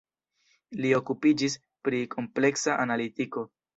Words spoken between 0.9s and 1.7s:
okupiĝis